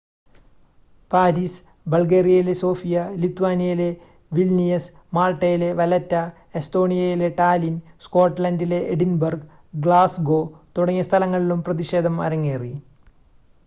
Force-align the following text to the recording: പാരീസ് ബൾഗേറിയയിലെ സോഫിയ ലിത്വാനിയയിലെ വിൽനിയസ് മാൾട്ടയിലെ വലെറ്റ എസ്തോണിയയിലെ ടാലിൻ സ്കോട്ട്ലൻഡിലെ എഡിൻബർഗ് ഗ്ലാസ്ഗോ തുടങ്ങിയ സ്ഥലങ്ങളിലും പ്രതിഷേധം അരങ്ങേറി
പാരീസ് 1.11 1.59
ബൾഗേറിയയിലെ 1.87 2.53
സോഫിയ 2.57 2.93
ലിത്വാനിയയിലെ 3.21 3.89
വിൽനിയസ് 4.31 4.89
മാൾട്ടയിലെ 5.13 5.69
വലെറ്റ 5.75 6.15
എസ്തോണിയയിലെ 6.61 7.29
ടാലിൻ 7.37 7.75
സ്കോട്ട്ലൻഡിലെ 8.05 8.81
എഡിൻബർഗ് 8.91 9.49
ഗ്ലാസ്ഗോ 9.81 10.41
തുടങ്ങിയ 10.77 11.05
സ്ഥലങ്ങളിലും 11.09 11.61
പ്രതിഷേധം 11.63 12.17
അരങ്ങേറി 12.23 12.73